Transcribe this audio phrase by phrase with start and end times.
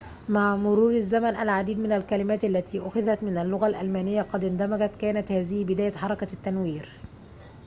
[0.29, 5.63] مع مرور الزمن العديد من الكلمات التي أُخِذَت من اللغة الألمانية قد اندمجت كانت هذه
[5.63, 6.89] بداية حركة التنوير